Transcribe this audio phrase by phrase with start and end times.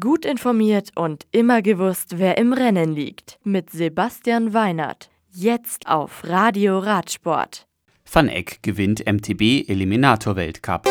[0.00, 3.38] Gut informiert und immer gewusst, wer im Rennen liegt.
[3.44, 5.10] Mit Sebastian Weinert.
[5.28, 7.66] Jetzt auf Radio Radsport.
[8.10, 10.88] Van Eck gewinnt MTB Eliminator Weltcup.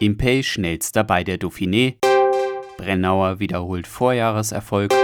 [0.00, 1.96] Impey schnellster bei der Dauphiné.
[2.78, 4.94] Brennauer wiederholt Vorjahreserfolg.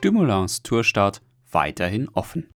[0.00, 1.20] Dumoulins Tourstart
[1.50, 2.48] weiterhin offen.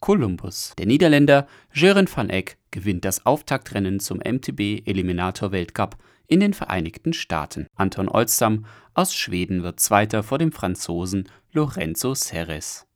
[0.00, 0.72] Columbus.
[0.78, 5.96] Der Niederländer Jeren van Eck gewinnt das Auftaktrennen zum MTB Eliminator Weltcup
[6.26, 7.66] in den Vereinigten Staaten.
[7.74, 8.64] Anton Olstam
[8.94, 12.86] aus Schweden wird Zweiter vor dem Franzosen Lorenzo Serres.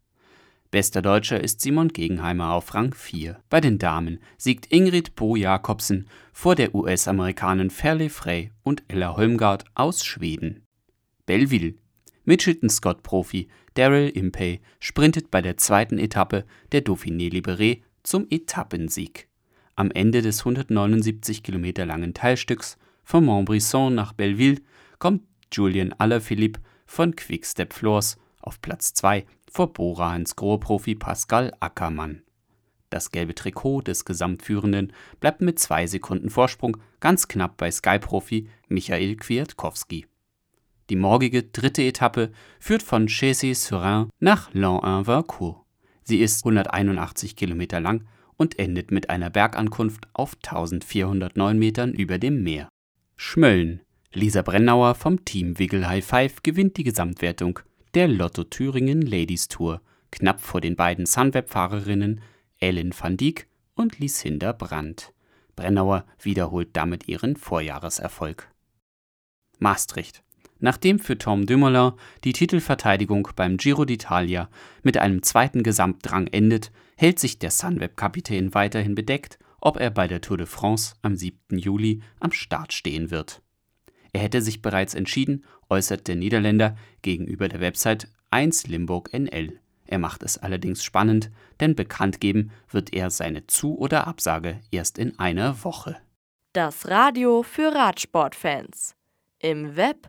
[0.71, 3.39] Bester Deutscher ist Simon Gegenheimer auf Rang 4.
[3.49, 9.65] Bei den Damen siegt Ingrid Bo Jakobsen vor der US-Amerikanin Fairley Frey und Ella Holmgard
[9.75, 10.65] aus Schweden.
[11.27, 11.75] Belleville.
[12.25, 19.29] Mitchelton Scott Profi Daryl Impey sprintet bei der zweiten Etappe der Dauphiné Libéré zum Etappensieg.
[19.77, 24.63] Am Ende des 179 Kilometer langen Teilstücks von Montbrison nach Belleville
[24.99, 32.23] kommt Julian Alaphilippe von Quickstep Floors auf Platz 2 vor Borahans Grohe-Profi Pascal Ackermann.
[32.89, 39.17] Das gelbe Trikot des Gesamtführenden bleibt mit zwei Sekunden Vorsprung ganz knapp bei Sky-Profi Michael
[39.17, 40.07] Kwiatkowski.
[40.91, 45.65] Die morgige dritte Etappe führt von Chessy-sur-Ain nach Lens-en-Vincourt.
[46.03, 52.43] Sie ist 181 Kilometer lang und endet mit einer Bergankunft auf 1409 Metern über dem
[52.43, 52.69] Meer.
[53.17, 53.81] Schmölln.
[54.13, 57.61] Lisa Brennauer vom Team Wiggle High Five gewinnt die Gesamtwertung
[57.95, 62.21] der Lotto Thüringen Ladies Tour, knapp vor den beiden Sunweb-Fahrerinnen
[62.59, 65.13] Ellen van Dijk und Lisinda Brandt.
[65.57, 68.51] Brennauer wiederholt damit ihren Vorjahreserfolg.
[69.59, 70.23] Maastricht.
[70.65, 71.93] Nachdem für Tom Dumoulin
[72.25, 74.49] die Titelverteidigung beim Giro d'Italia
[74.83, 80.23] mit einem zweiten Gesamtdrang endet, hält sich der Sunweb-Kapitän weiterhin bedeckt, ob er bei der
[80.23, 81.59] Tour de France am 7.
[81.59, 83.43] Juli am Start stehen wird.
[84.15, 89.61] Er hätte sich bereits entschieden, äußert der Niederländer gegenüber der Website 1 Limburg NL.
[89.85, 91.31] Er macht es allerdings spannend,
[91.61, 95.99] denn bekannt geben wird er seine Zu- oder Absage erst in einer Woche.
[96.55, 98.95] Das Radio für Radsportfans.
[99.41, 100.09] Im Web